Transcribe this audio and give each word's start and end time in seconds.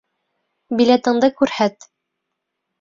Билетыңды 0.79 1.31
күрһәт. 1.43 1.89